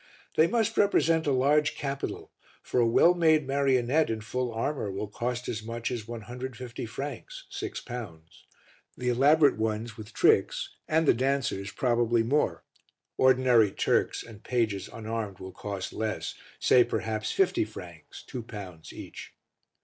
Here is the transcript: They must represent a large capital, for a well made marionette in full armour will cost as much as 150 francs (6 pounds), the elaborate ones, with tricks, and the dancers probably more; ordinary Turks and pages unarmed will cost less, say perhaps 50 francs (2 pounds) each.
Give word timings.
They 0.35 0.47
must 0.47 0.79
represent 0.79 1.27
a 1.27 1.31
large 1.31 1.75
capital, 1.75 2.31
for 2.63 2.79
a 2.79 2.87
well 2.87 3.13
made 3.13 3.45
marionette 3.45 4.09
in 4.09 4.21
full 4.21 4.51
armour 4.51 4.89
will 4.91 5.07
cost 5.07 5.47
as 5.47 5.61
much 5.61 5.91
as 5.91 6.07
150 6.07 6.87
francs 6.87 7.45
(6 7.51 7.81
pounds), 7.81 8.47
the 8.97 9.09
elaborate 9.09 9.57
ones, 9.59 9.97
with 9.97 10.11
tricks, 10.11 10.73
and 10.87 11.07
the 11.07 11.13
dancers 11.13 11.69
probably 11.71 12.23
more; 12.23 12.63
ordinary 13.15 13.71
Turks 13.71 14.23
and 14.23 14.43
pages 14.43 14.89
unarmed 14.91 15.37
will 15.37 15.51
cost 15.51 15.93
less, 15.93 16.33
say 16.59 16.83
perhaps 16.83 17.31
50 17.31 17.63
francs 17.63 18.23
(2 18.25 18.41
pounds) 18.41 18.91
each. 18.91 19.35